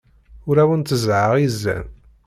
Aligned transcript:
Ur 0.47 0.57
awen-tteẓẓɛeɣ 0.63 1.33
izan. 1.47 1.87